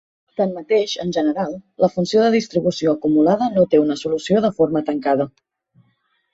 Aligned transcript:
Tanmateix, 0.39 0.95
en 1.03 1.11
general, 1.17 1.53
la 1.85 1.91
funció 1.97 2.25
de 2.25 2.33
distribució 2.37 2.95
acumulada 2.95 3.53
no 3.61 3.69
té 3.75 3.85
una 3.85 4.01
solució 4.07 4.45
de 4.49 4.55
forma 4.59 4.87
tancada. 4.93 5.33